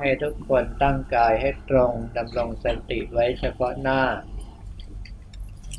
[0.00, 4.02] ให้ทุกคนตั้งกายให้ตรงดำรงสติไว้เฉพาะหน้า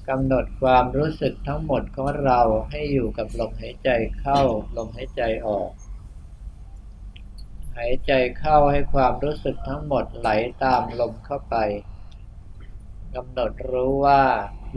[0.09, 2.39] กำหนดความรู้สึกทั้งหมดของเรา
[2.71, 3.89] ให้อยู่กับลมหายใจ
[4.19, 4.41] เข้า
[4.77, 5.71] ลมหายใจออก
[7.77, 10.29] หายใจเข้าให้ความรู้สึกทั้งหมดไหล
[10.63, 11.55] ตามลมเข้าไป
[13.15, 14.23] กำหนดรู้ว่า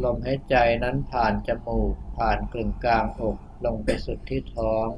[0.05, 4.89] ลมหายใจนั้นผ่านจมูกผ่านกลึงกลางอกลงไปสุดที่ท้อง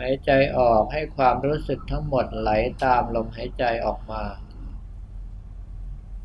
[0.00, 2.50] หายใจออกให้ความรู้สึกทั้งหมดไหล
[2.84, 4.22] ตามลมหายใจออกมา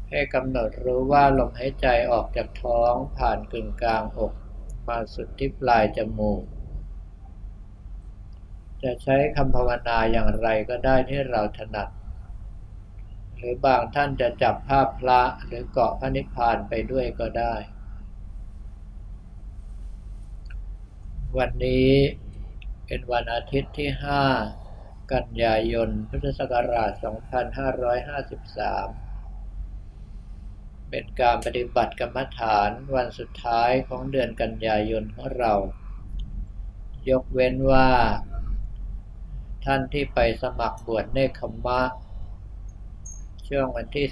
[0.10, 4.34] ให้กำหนดรู้ว่าลมหายใจออกจากท้องผ่านกึ่งกลางอก
[4.88, 6.44] มาสุดที่ปลายจมูก
[8.84, 11.90] จะใช้คำภาวนาอย่างไรก็ได้ที่เราถนัด
[13.36, 17.56] หรือบางท่านจะจับภาพพระหรือเกาะพระนิพพานไปด้วยก็ได้
[21.38, 21.90] วันนี้
[22.92, 23.90] เป็นวันอาทิตย์ที่
[24.52, 27.00] 5 กันยายน พุทธศักราช 2553
[30.90, 35.54] เป็นการปฏิบัติกรรมฐานวันสุดท้ายของเดือนกันยายนของเรา
[37.10, 37.90] ยกเว้นว่า
[39.66, 41.82] ท่านที่ไปสมัครบวชเนคขมะ
[43.48, 44.06] ช่วงวันที่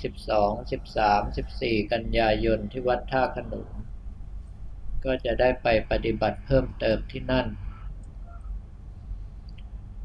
[0.44, 1.24] 12 13
[1.80, 3.70] 14 กันยายนที่วัดท่าขนุน
[5.06, 7.48] ก็จะได้ไปปฏิบัติเพิ่มเติมที่นั่น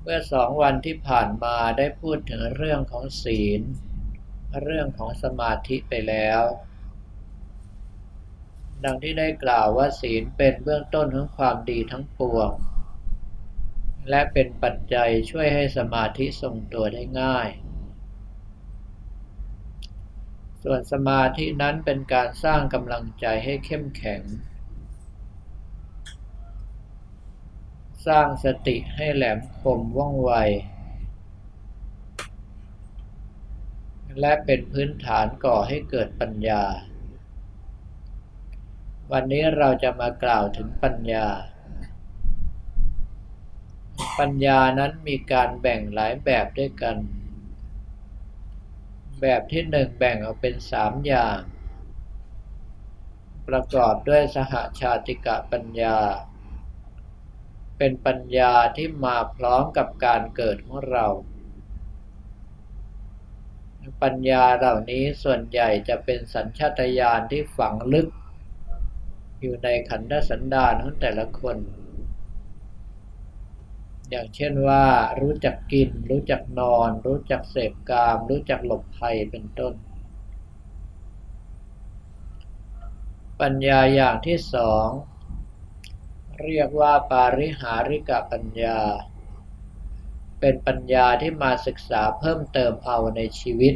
[0.05, 3.61] เมื่อสองวันที่ผ่านมาได้พูดถึงเรื่องของศีล
[4.63, 6.43] เรื่องของสมาธิไปแล้ว
[8.85, 12.51] ดังที่ได้กล่าวว่าศีลเป็นเบื้องต้นของความดีทั้งปวง
[14.11, 17.49] และเป็นปัจจัยช่วยให้สมาธิทรงตัวได้ง่าย
[20.63, 24.23] ส่วนสมาธินั้นเป็นการสร้างกำลังใจให้เข้มแข็ง
[28.07, 30.33] สร้างสติให้แหลมคมว่องไว
[34.21, 36.63] และเป็นพื้นฐานก่อให้เกิดปัญญา
[39.13, 41.27] วันนี้เราจะมากล่าวถึงปัญญา
[44.19, 46.97] ปัญญานั้นมีการแบ่งหลายแบบด้วยกัน
[49.21, 51.39] แบบที่หนึ่งแบ่งออกเป็นสามอย่าง
[53.49, 55.97] ประกอบด้วยสหชาติกะปัญญา
[57.85, 61.07] เป็นปัญญาที่มาพร้อมกับการเกิดของเรา
[64.03, 68.09] ปัญญาเหล่านี้ส่วนใหญ่จะเป็นสัญชาตญาณที่ฝังลึก
[69.41, 71.57] อยู่ในขันธสันดานของแต่ละคน
[74.11, 74.85] อย่างเช่นว่า
[75.21, 79.75] รู้จักกิน รู้จักนอน รู้จักเสพกาม รู้จักหลบภัยเป็นต้น
[83.41, 84.89] ปัญญาอย่างที่สอง
[86.45, 88.79] เรียกว่าปาริหาริกะปัญญา
[90.41, 93.75] เป็นปัญญาที่มาศึกษาเพิ่มเติมเอาในชีวิต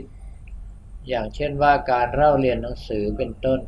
[1.08, 3.60] อย่างเช่นว่าการเล่าเรียนหนังสือเป็นต้น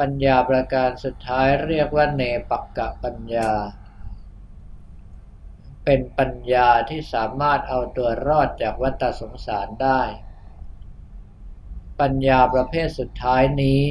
[0.04, 3.50] ัญญาประการสุดท้ายเรียกว่าเนปักกะปัญญา
[5.84, 10.02] เป็นปัญญาที่สามารถเอาตัวรอดจากวัฏสงสารได้
[12.00, 13.82] ปัญญาประเภทสุดท้ายนี้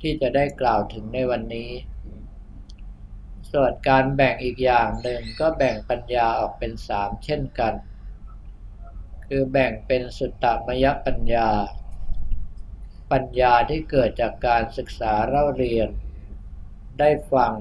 [0.00, 1.70] ที่จะได้กล่าวถึงในวันนี้
[3.52, 7.74] ส่วนการแบ่งอีกอย่างหนึ่งก็แบ่งปัญญาออกเป็นสามเช่นกัน
[9.26, 11.48] คือแบ่งเป็นสุตตมยปัญญา
[13.12, 15.88] ปัญญาที่เกิดจากการศึกษาเล่าเรียน
[16.98, 17.52] ได้ฟัง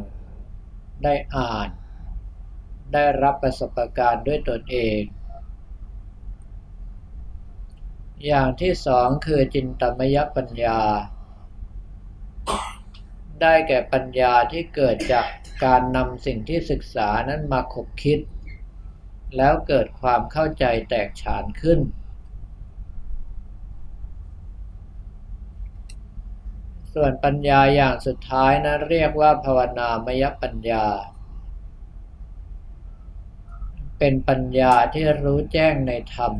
[1.03, 1.69] ได้อ่าน
[2.93, 5.01] ได้รับประสบการณ์ด้วยตนเอง
[8.25, 10.79] อย่างที่สองคือจินตมยปัญญา
[13.41, 15.27] ได้แก่ปัญญาที่เกิดจาก
[15.63, 18.19] การนำสิ่งที่ศึกษานั้นมาคบคิด
[19.37, 21.79] แล้วเกิดความเข้าใจแตกฉานขึ้น
[26.93, 30.85] ส่วนปัญญาอย่างสุดท้ายนะเรียกว่าภาวนามยปัญญา
[33.99, 36.33] เป็นปัญญาที่รู้แจ้งในธรรม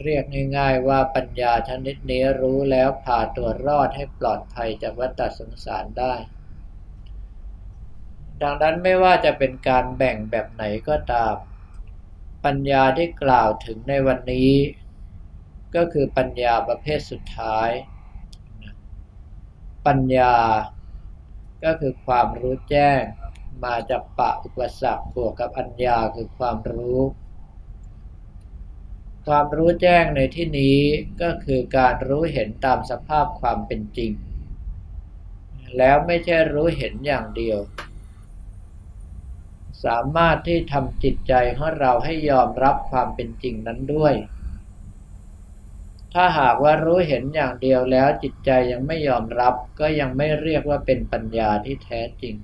[0.00, 0.24] เรียก
[0.58, 6.14] ง่ายๆว่าปัญญาชนิดนี้รู้แล้วพาตัวรอดให้ปลอดภัยจากวัฏสงสารได้
[8.42, 11.34] ดังนั้นไม่ว่าจะเป็นการแบ่งแบบไหนก็ตาม
[12.44, 14.52] ปัญญาที่กล่าวถึงในวันนี้
[15.74, 17.70] ก็คือปัญญาประเภทสุดท้าย
[19.86, 20.34] ปัญญา
[21.64, 23.00] ก็คือความรู้แจ้ง
[23.64, 27.00] มาจากปะอุปสรรคบวกกับอัญญาคือความรู้
[29.26, 30.78] ความรู้แจ้งในที่นี้
[31.22, 34.12] ก็คือการรู้เห็นตามสภาพความเป็นจริง
[35.76, 37.58] แล้วไม่ใช่รู้เห็นอย่างเดียว
[39.84, 44.14] สามารถที่ทำจิตใจของเราให้ยอมรับความเป็นจริงนั้นด้วย
[46.12, 52.34] ถ้าหากว่ารู้เห็นอย่างเดียวแล้วจิตใจยังไม่ยอมรับ ก็ยังไม่เรียกว่าเป็นปัญญาที่แท้จริง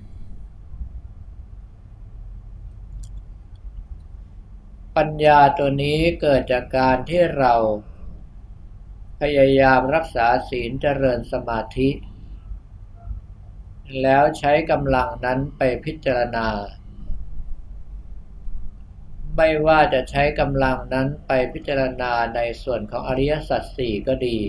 [4.99, 7.53] ปัญญาตัวนี้เกิดจากการที่เรา
[9.21, 11.89] พยายามรักษาศีลเจริญสมาธิ
[14.01, 16.47] แล้วใช้กำลังนั้นไปพิจารณา
[19.35, 24.39] ไม่ว่าจะใช้กำลังนั้นไปพิจารณาในส่วนของอริยสัจสี่ก็ดี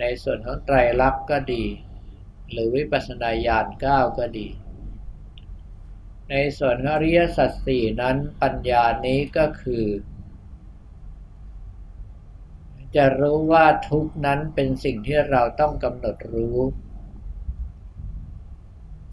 [0.00, 1.64] ในส่วนของไตรลักษณ์ก็ดี
[2.50, 4.48] หรือวิปัสสนาญาณเก้าก็ดี
[6.30, 9.86] ในส่วนของอริยสัจสี่นั้นปัญญานี้ก็คือ
[12.96, 16.58] จะรู้ว่าทุกนั้นเป็นสิ่งที่เราต้องกำหนดรู้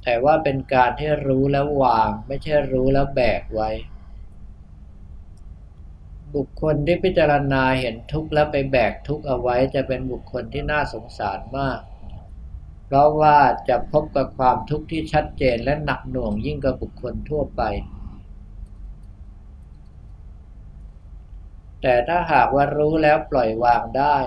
[0.03, 3.69] แต่ว่าเป็นการที่รู้แล้ววาง ไม่ใช่รู้แล้วแบกไว้
[6.35, 11.79] บุคคลที่พิจารณาเห็นทุกข์แล้วไปแบกทุกข์เอาไว้จะเป็นบุคคลที่น่าสงสารมาก
[12.89, 13.38] เพราะว่า
[13.69, 17.62] จะพบกับความทุกข์ที่ชัดเจนและหนักหน่วงยิ่งกว่าบุคคลทั่วไป
[21.81, 24.18] แต่ถ้าหากว่ารู้แล้วปล่อยวางได้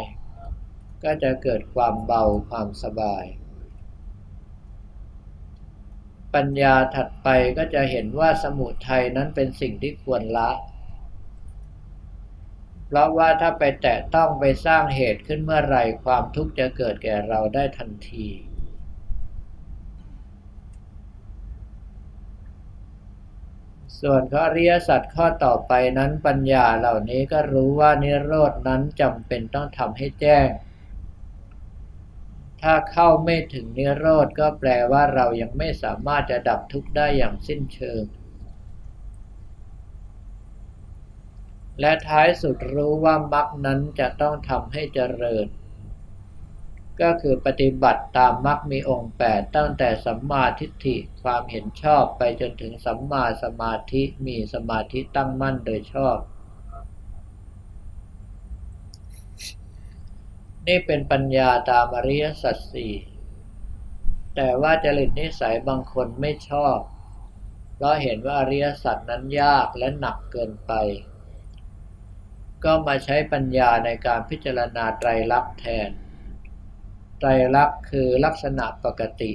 [1.04, 3.24] ก็จะเกิดความเบาความสบาย
[6.34, 7.28] ปัญญาถัดไป
[7.58, 10.50] ก็จะเห็นว่าสมุทัยนั้นเป็นสิ่งที่ควรละ
[12.86, 18.28] เพราะว่าถ้าไปแตะต้องไปสร้างเหตุขึ้นเมื่อไรความทุกข์จะเกิดแก่เราได้ทันที
[24.02, 30.48] ส่วนข้อริยสัจข้อต่อไปนั้นปัญญาเหล่านี้ก็รู้ว่านิโรดนั้นจำเป็นต้องทำให้แจ้ง
[32.62, 38.02] ถ้าเข้าไม่ถึงนิโรธก็แปลว่าเรายังไม่สามารถจะดับทุกข์ได้อย่างสิ้นเชิง
[41.80, 45.46] และท้ายสุดรู้ว่ามรรคนั้นจะต้องทำให้เจริญ
[47.02, 56.16] ก็คือปฏิบัติตามมรรคมีองค์แปดตั้งแต่สัมมาทิฏฐิความเห็นชอบไปจนถึงสัมมาสมาธิมีสมาธิตั้งมั่นโดยชอบ
[60.66, 62.94] นี่เป็นปัญญาตามอริยสัจสี่
[64.36, 66.78] แต่ว่าจริตนิสัยบางคนไม่ชอบ
[67.74, 70.72] เพราะเห็นว่าอริยสัจนั้นยากและหนักเกินไป
[72.64, 75.90] ก็มาใช้ปัญญาในการพิจารณาไตรลักษณ์แทน
[77.20, 79.32] ไตรลักษณ์คือลักษณะปกติ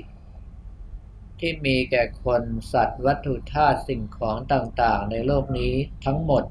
[1.39, 2.43] ที่มีแก่คน
[2.73, 5.73] สัตว์วัตถุธาตุสิ่งของต่างๆ ในโลกนี้
[6.05, 6.43] ทั้งหมด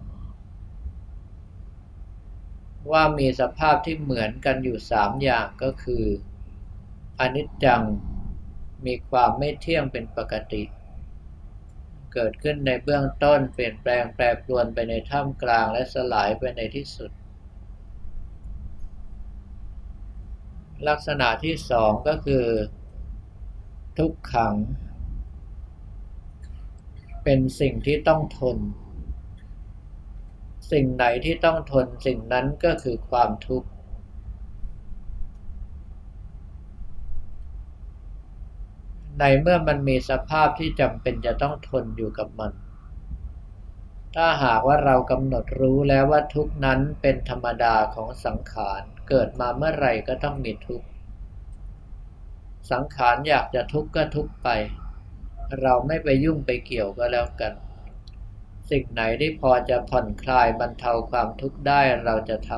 [2.90, 6.04] ว่ามีสภาพที่เหมือนกันอยู่สามอย่างก็คือ
[7.20, 7.82] อนิจจัง
[8.86, 10.62] มีความไม่เที่ยงเป็นปกติ
[12.14, 17.10] เกิดขึ้นในเบื้องต้นเปลี่ยนแปลงแปรปรวนไปในท่ามกลางและสลายไปในที่สุด
[20.88, 22.44] ลักษณะที่สองก็คือ
[23.98, 24.54] ทุกขัง
[27.24, 28.58] เป็นสิ่งที่ต้องทน
[30.72, 33.68] สิ่งไหนที่ต้องทนสิ่งนั้นก็คือความทุกข์
[39.18, 42.52] ในเมื่อมันมีสภาพที่จำเป็นจะต้องทนอยู่กับมัน
[44.14, 50.86] ถ้าหากว่าเรากำหนดรู้แล้วว่าทุกนั้นเป็นธรรมดาของสังขาร เกิดมาเมื่อไหร่ก็ต้องมีทุกข์
[52.70, 54.48] สังขารอยากจะทุกข์ก็ทุกข์ไป
[55.60, 57.52] เราไม่ไปยุ่งไปเกี่ยวก็แล้วกัน
[58.70, 62.50] สิ่งไหนที่พอจะผ่อนคลายบรรเทาความทุกข์ได้เราจะท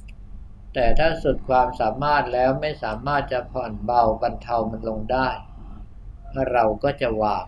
[0.00, 5.28] ำ แต่ถ้าสุดความสามารถแล้วไม่สามารถจะผ่อนเบาบรรเทามันลงได้
[6.52, 7.44] เราก็จะวาง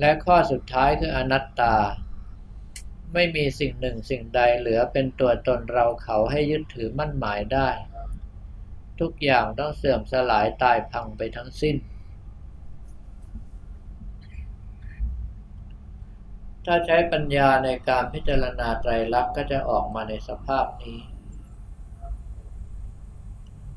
[0.00, 1.76] และข้อสุดท้ายคืออนัตตา
[3.14, 7.68] ไม่มีสิ่งหนึ่งสิ่งใดเหลือเป็นตัวตนเราเขาให้ยึดถือมั่นหมายได้
[9.00, 11.76] ทุกอย่างต้องเสื่อมสลายตายพังไปทั้งสิ้น
[16.64, 20.98] ถ้าใช้ปัญญาในการพิจารณาไตรลักษณ์ก็จะออกมาในสภาพนี้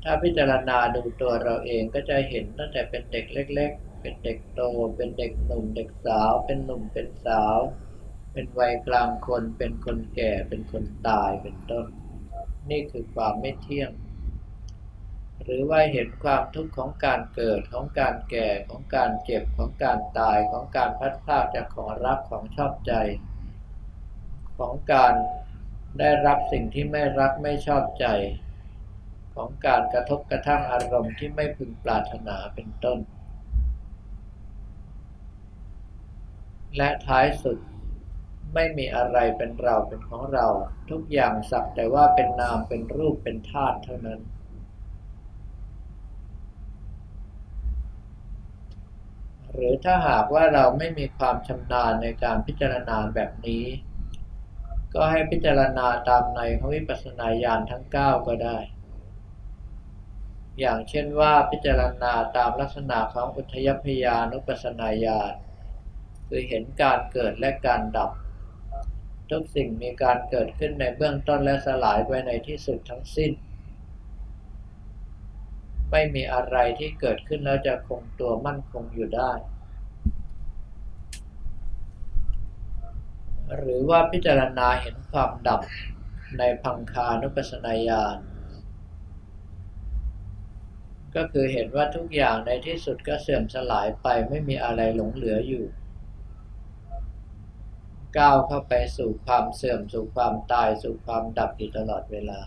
[0.02, 4.60] ถ้าพิจารณาดูตัวเราเองก็จะเห็นตั้งแต่เป็นเด็กเล็ก เป็นเด็กโต
[4.96, 7.58] เป็นเด็กหนุ่ม เด็กสาว เป็นหนุ่ม เป็นสาว
[8.32, 11.86] เป็นวัยกลางคน เป็นคนแก่ เป็นคนตาย เป็นต้น
[12.70, 13.90] นี่คือความไม่เที่ยง
[15.42, 22.92] หรือว่าเห็นความทุกข์ของการเกิด ของการแก่ ของการเจ็บ ของการตาย ของการพัดพลาดจากของรักของชอบใจ
[24.58, 25.14] ของการ
[25.98, 28.06] ได้รับสิ่งที่ไม่รักไม่ชอบใจ
[29.34, 32.98] ของการกระทบกระทั่งอารมณ์ที่ไม่พึงปรารถนาเป็นต้น
[36.76, 37.58] และท้ายสุด
[38.54, 40.46] ไม่มีอะไรเป็นเราเป็นของเรา
[40.90, 44.20] ทุกอย่างสักแต่ว่าเป็นนามเป็นรูปเป็นธาตุเท่านั้น
[49.52, 53.64] หรือถ้าหากว่าเราไม่มีความชำนาญในการพิจารณาแบบนี้
[54.94, 58.58] ก็ให้พิจารณาตามในของวิปัสสนาญาณทั้ง 9 ก็ได้
[60.60, 65.32] อย่างเช่นว่าพิจารณาตามลักษณะของอุทยพยานุปัสสนาญาณ
[66.32, 68.10] คือเห็นการเกิดและการดับ
[69.30, 73.30] ทุกสิ่งมีการเกิดขึ้นในเบื้องต้นและสลายไปในที่สุดทั้งสิ้น
[75.90, 79.32] ไม่มีอะไรที่เกิดขึ้นแล้วจะคงตัวมั่นคงอยู่ได้
[83.56, 85.60] หรือว่าพิจารณาเห็นความดับ
[86.38, 88.18] ในพังคานุปัสนาญาณ
[91.16, 95.64] ก็คือเห็นว่าทุกอย่างในที่สุดก็เสื่อมสลายไปไม่มีอะไรหลงเหลืออยู่
[98.18, 102.40] ก้าวเข้าไปสู่ความเสื่อมสู่ความตายสู่ความดับอยู่ตลอดเวลา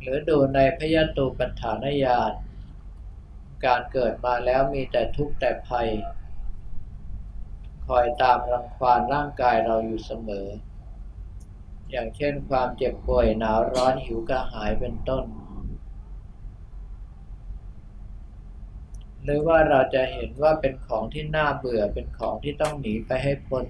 [0.00, 2.32] หรือดูในพยตูปัฏฐานญาณ
[3.64, 5.88] การเกิดมาแล้วมีแต่ทุกข์แต่ภัย
[7.86, 10.46] คอยตามรังควานร่างกายเราอยู่เสมอ
[11.90, 15.24] อย่างเช่นความเจ็บป่วยหนาวร้อนหิวกระหายเป็นต้น
[19.30, 23.64] หรือว่าเราจะเห็นว่าเป็นของที่น่าเบื่อเป็นของที่ต้องหนีไปให้พ้น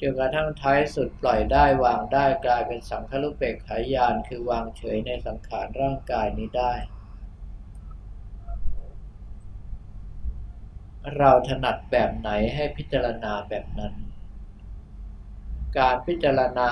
[0.00, 6.72] จนกระทั่งท้ายสุดปล่อยได้วางได้กลายเป็นสังขลุเปกขายานคือวางเฉยในสังขารร่างกายนี้ได้
[11.16, 13.94] เราถนัดแบบไหนให้พิจารณาแบบนั้น
[15.78, 16.70] การพิจารณา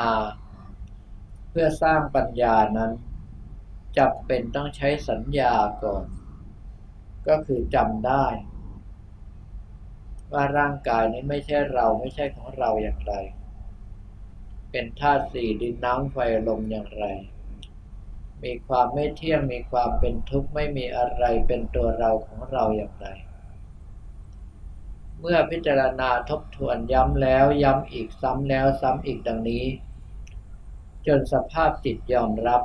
[1.51, 2.93] เพื่อสร้างปัญญานั้น
[3.99, 6.07] จำเป็นต้องใช้สัญญาก่อน
[7.29, 8.25] ก็คือจำได้
[10.33, 13.14] ว่าร่างกายนี้ไม่ใช่เราไม่ใช่ของเราอย่างไร
[14.71, 16.17] เป็นธาตุสี่ดินน้ำไฟ
[16.49, 17.07] ลมอย่างไร
[18.43, 23.07] มีความไม่เที่ยงมีความเป็นทุกข์ไม่มีอะไรเป็นตัวเราของเราอย่างไร
[25.21, 29.64] เมื่อพิจารณาทบทวนย้ำแล้วย้ำอีกซ้ำแล้วซ้ำอีกดังนี้
[31.07, 32.62] จนสภาพจิตยอมรับ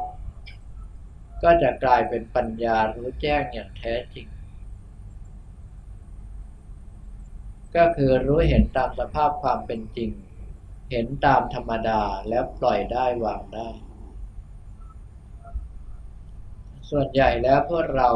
[1.43, 4.27] ก็จะกลายเป็นปัญญารู้แจ้งอย่างแท้จริง
[7.75, 10.09] ก็คือรู้เห็นตามสภาพความเป็นจริง
[10.91, 13.69] เห็นตามธรรมดาแล้วปล่อยได้วางได้
[16.89, 18.09] ส่วนใหญ่แล้วพวกเรา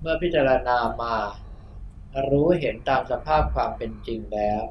[0.00, 1.16] เมื่อพิจารณามา
[2.28, 4.62] รู้เห็นตามสภาพความเป็นจริงแล้ว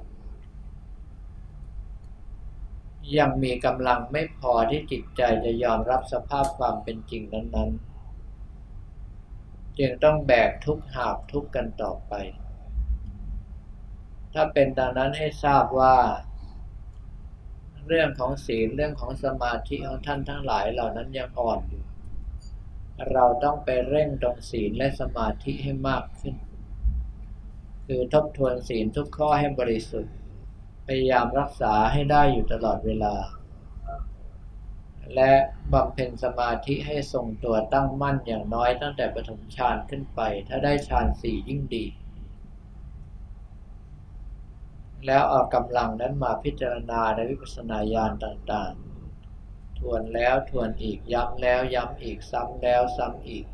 [3.18, 7.70] ยังมีกำลังไม่พอที่จิตใจจะยอมรับสภาพความเป็นจริงนั้น
[8.94, 12.14] ๆ จึงต้องแบกทุกหาบทุกกันต่อไป
[14.36, 15.96] ถ้าเป็นดังนั้นให้ทราบว่า
[17.88, 21.84] เรื่องของศีลเรื่องของสมาธิของท่านทั้งหลายเหล่านั้นยังอ่อนอยู่
[23.12, 26.36] เราต้องไปเร่งตรงศีลและสมาธิให้มากขึ้น
[27.86, 30.14] คือทบทวนศีลทุกข้อให้บริสุทธิ์
[30.88, 33.16] พยายามรักษาให้ได้อยู่ตลอดเวลา
[35.16, 35.32] และ
[35.74, 41.86] บำเพ็ญสมาธิให้ทรงตัวตั้งมั่นอย่างน้อยตั้งแต่ปฐมฌานขึ้นไป ถ้าได้ฌานสี่ยิ่งดี
[45.06, 53.46] แล้วเอากำลังนั้นมาพิจารณาในวิปัสสนาญาณต่างๆ ทวนแล้วทวนอีกย้ำแล้วย้ำอีกซ้ำแล้วซ้ำอีก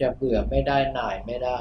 [0.00, 1.58] จะเบื่อไม่ได้หน่ายไม่ได้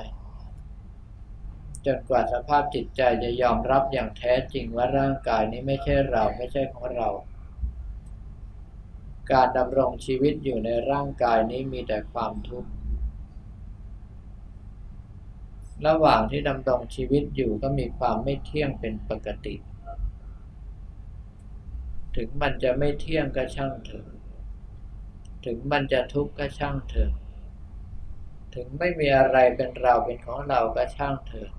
[1.86, 7.10] จนกว่าสภาพจิตใจจะยอมรับอย่างแท้จริงว่าร่างกายนี้ไม่ใช่เราไม่ใช่ของเรา
[9.32, 12.72] การดำรงชีวิตอยู่ในร่างกายนี้มีแต่ความทุกข์
[15.88, 19.56] ระหว่างที่ดำรงชีวิตอยู่ก็มีความไม่เที่ยงเป็นปกติ
[22.16, 24.08] ถึงมันจะไม่เที่ยงก็ช่างเถอะ
[25.46, 27.12] ถึงมันจะทุกข์ก็ช่างเถอะ
[28.56, 31.50] ถึงไม่มีอะไรเป็นเราเป็นของเราก็ช่างเถอะ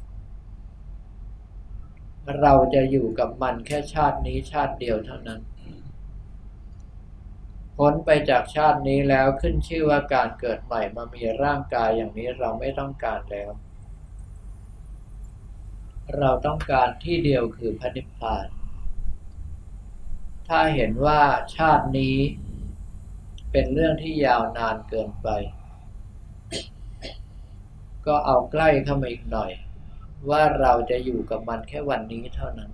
[2.41, 5.41] เราจะอยู่กับมันแค่ชาตินี้ชาติเดียวเท่านั้น
[7.77, 13.51] พ้นไปจากชาตินี้แล้วขึ้นชื่อว่าการเกิดใหม่มามีร่างกายอย่างนี้เราไม่ต้องการแล้ว
[16.19, 18.47] เราต้องการที่เดียวคือพระนิพพาน
[20.49, 21.21] ถ้าเห็นว่า
[21.57, 22.17] ชาตินี้
[23.53, 25.29] เป็นเรื่องที่ยาวนานเกินไป
[28.07, 29.51] ก็เอาใกล้เข้ามาอีกหน่อย
[30.31, 32.71] ว่าเราจะอยู่กับมันแค่วันนี้เท่านั้น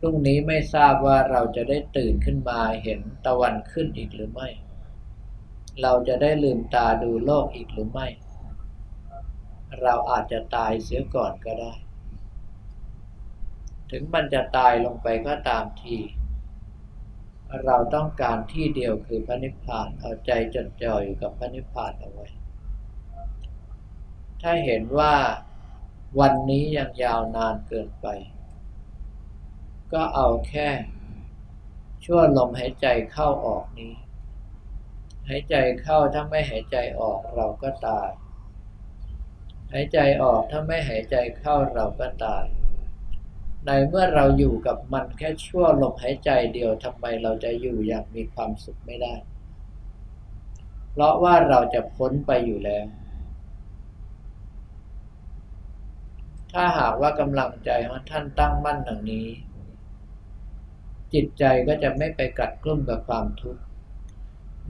[0.00, 4.48] ปรุ่งนี้ไม่ทราบว่าเราจะได้ตื่นขึ้นมาเห็นตะวันขึ้นอีกหรือไม่
[5.82, 8.06] เราจะได้ลืมตาดูโลกอีกหรือไม่
[9.82, 11.72] เราอาจจะตายเสียก่อนก็ได้
[13.90, 15.96] ถึงมันจะตายลงไปก็ตามที
[17.64, 22.26] เราต้องการที่เดียวคือพระนิพพานเอาใจจดจ่ออยู่กับพระนิพพานเอาไว้
[24.42, 25.14] ถ้าเห็นว่า
[26.20, 28.06] วันนี้ยังยาวนานเกินไป
[29.92, 30.68] ก็เอาแค่
[32.04, 33.92] ชั่วลมหายใจเข้าออกนี้
[35.28, 38.08] หายใจเข้าถ้าไม่หายใจออกเราก็ตาย
[39.72, 42.44] หายใจออกถ้าไม่หายใจเข้าเราก็ตาย
[43.66, 49.14] ในเมื่อเราอยู่กับมันแค่ชั่วลมหายใจเดียวทำไมเราจะอยู่อย่างมีความสุขไม่ได้
[50.92, 52.86] เพราะว่าเราจะพ้นไปอยู่แล้ว
[56.52, 59.28] ถ้าหากว่ากำลังใจของท่านตั้งมั่นอย่างนี้
[61.14, 63.62] จิตใจก็จะไม่ไปกัดกลุ่มกับความทุกข์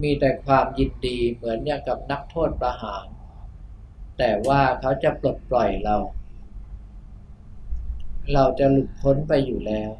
[0.02, 3.06] มีแต่ความยินดีเหมือนอย่างกับนักโทษประหาร
[4.18, 5.96] แต่ว่าเขาจะปลดปล่อยเรา
[8.32, 9.90] เราจะหลุดพ้นไปอยู่แล้ว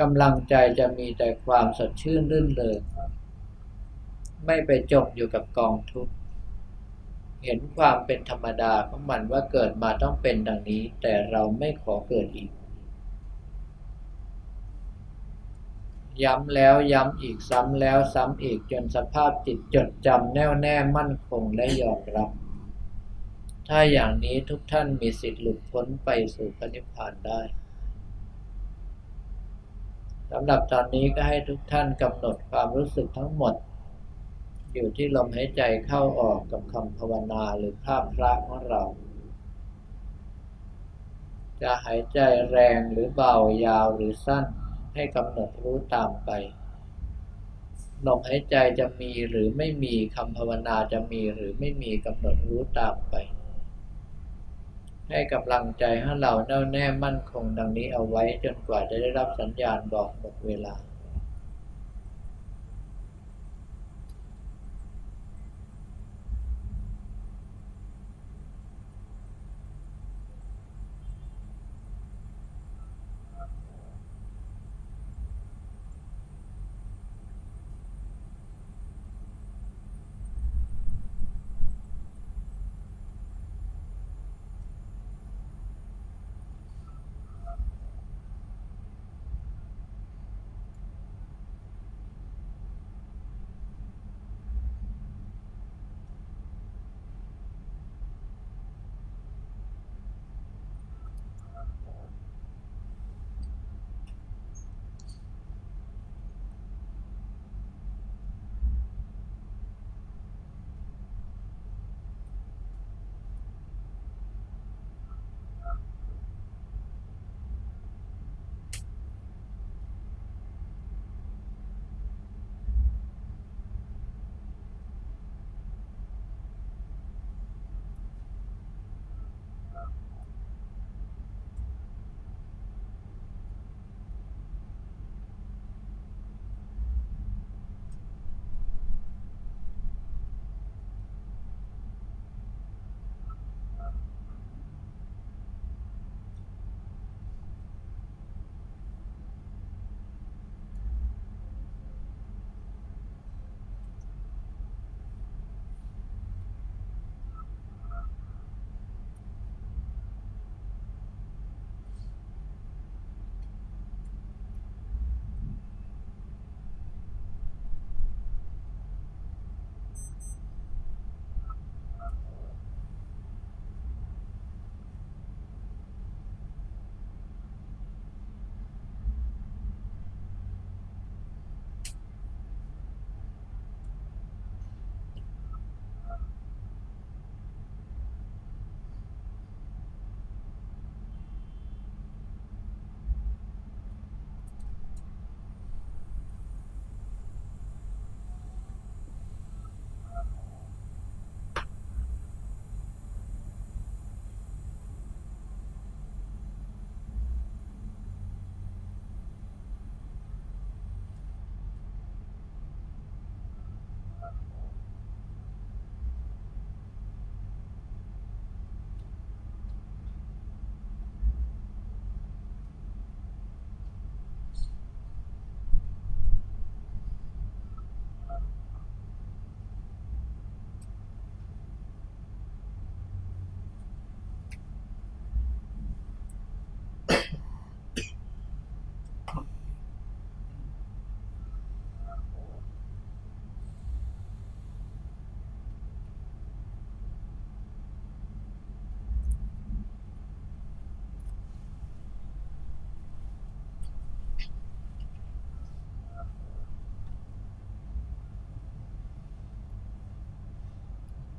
[0.00, 2.80] กำลังใจจะมีแต่ความสดชื่นรื่นเริง
[4.46, 6.12] ไม่ไปจมอยู่กับกองทุกข์
[7.44, 12.50] เห็นความเป็นธรรมดาของมันว่าเกิดมาต้องเป็นดังนี้ แต่เราไม่ขอเกิดอีก
[16.24, 22.30] ย้ำแล้วย้ำอีกซ้ำแล้วซ้ำอีกจนสภาพจิตจดจำแน่วแน่มั่นคงและยอมรับ
[23.68, 27.40] ถ้าอย่างนี้ทุกท่านมีสิทธิ์หลุดพ้นไปสู่พระนิพพานได้
[30.30, 33.54] สำหรับตอนนี้ก็ให้ทุกท่านกำหนดความรู้สึกทั้งหมด
[34.72, 38.82] อยู่ที่ลมหายใจเข้าออกกับคำภาวนาหรือภาพพระของเรา
[41.62, 42.18] จะหายใจ
[42.50, 43.34] แรงหรือเบา
[43.64, 44.44] ยาวหรือสั้น
[44.94, 46.30] ให้กำหนดรู้ตามไป
[48.06, 53.14] ลมหายใจจะมีหรือไม่มีคำภาวนาจะมีหรือไม่มีกำหนดรู้ตามไป
[55.10, 60.74] ให้กำลังใจให้เราแน่วแน่มั่นคงดังนี้เอาไว้จนกว่าจะได้รับสัญญาณบอกหมดเวลา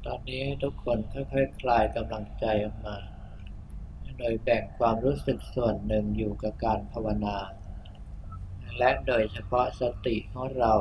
[0.05, 2.97] ตอนนี้ทุกคนค่อยๆคคลายกำลังใจออกมา
[4.17, 7.37] โดยแบ่งความรู้สึกส่วนหนึ่งอยู่กับการภาวนา
[8.77, 10.73] และโดยเฉพาะสติของเรา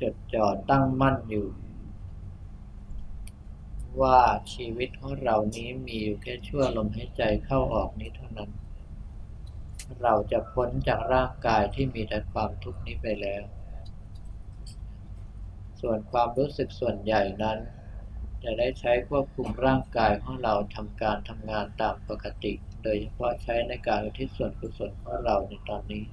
[0.00, 1.48] จดจ่อตั้งมั่นอยู่
[4.00, 4.20] ว่า
[4.52, 8.50] ชีวิตของเรานี้มีอยู่แค่ชั่วลมหายใจเข้าออกนี้เท่านั้น
[10.02, 13.42] เราจะพ้นจากร่างกายที่มีแต่ความทุกข์นี้ไปแล้ว
[15.80, 17.58] ส่วนความรู้สึกส่วนใหญ่นั้น
[18.42, 22.52] จะได้ใช้ควบคุมร่างกายของเราทำการทำงานตามปกติ
[22.82, 26.04] โดยเฉพาะใช้ในการอุทิศส่วนกุศลของเราในตอนนี้